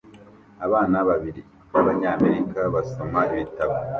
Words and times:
Abana 0.65 0.97
babiri 1.09 1.41
b'Abanyamerika 1.71 2.59
basoma 2.73 3.19
ibitabo 3.33 3.73